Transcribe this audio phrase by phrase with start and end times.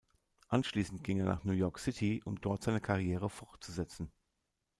[0.47, 4.11] Anschließend ging er nach New York City, um dort seine Karriere fortzusetzen.